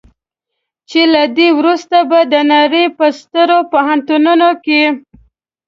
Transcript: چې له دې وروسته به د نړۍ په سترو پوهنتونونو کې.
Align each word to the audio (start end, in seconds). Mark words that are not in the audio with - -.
چې 0.89 1.01
له 1.13 1.23
دې 1.37 1.47
وروسته 1.59 1.97
به 2.09 2.19
د 2.33 2.35
نړۍ 2.53 2.85
په 2.97 3.05
سترو 3.19 3.59
پوهنتونونو 3.71 4.49
کې. 4.65 4.81